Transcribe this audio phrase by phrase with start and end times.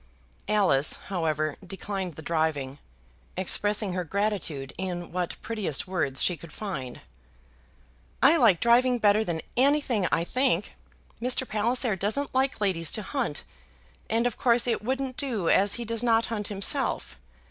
[0.47, 2.79] Alice, however, declined the driving,
[3.37, 7.01] expressing her gratitude in what prettiest words she could find.
[8.19, 10.73] "I like driving better than anything, I think.
[11.21, 11.47] Mr.
[11.47, 13.43] Palliser doesn't like ladies to hunt,
[14.09, 17.19] and of course it wouldn't do as he does not hunt himself.